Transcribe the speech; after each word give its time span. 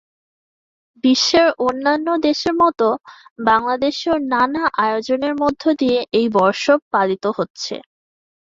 বিশ্বের 1.03 1.47
অন্যান্য 1.61 2.07
দেশের 2.27 2.55
মতো 2.61 2.87
বাংলাদেশেও 3.43 4.15
নানা 4.31 4.63
আয়োজনের 4.81 5.33
মধ্য 5.41 5.61
দিয়ে 5.79 5.99
এই 6.13 6.27
বর্ষ 6.37 6.63
পালিত 6.91 7.25
হচ্ছে। 7.37 7.75